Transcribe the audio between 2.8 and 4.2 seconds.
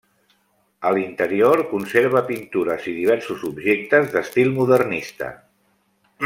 i diversos objectes